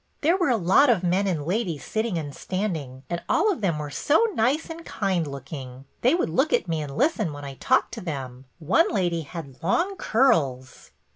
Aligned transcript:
"There 0.21 0.35
were 0.35 0.49
a 0.49 0.57
lot 0.57 0.89
of 0.89 1.03
men 1.03 1.27
and 1.27 1.45
ladies 1.45 1.85
sitting 1.85 2.17
and 2.17 2.35
standing, 2.35 3.03
and 3.07 3.21
all 3.29 3.51
of 3.51 3.61
them 3.61 3.77
were 3.77 3.91
so 3.91 4.25
nice 4.33 4.67
and 4.67 4.83
kind 4.83 5.27
looking. 5.27 5.85
They 6.01 6.15
would 6.15 6.27
look 6.31 6.51
at 6.53 6.67
me 6.67 6.81
and 6.81 6.97
listen 6.97 7.33
when 7.33 7.45
I 7.45 7.53
talked 7.53 7.91
to 7.93 8.01
them. 8.01 8.45
One 8.57 8.89
lady 8.91 9.21
had 9.21 9.61
long 9.61 9.95
curls." 9.97 10.89